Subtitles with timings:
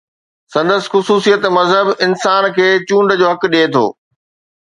[0.53, 3.85] سندس خصوصيت مذهب انسان کي چونڊ جو حق ڏئي ٿو.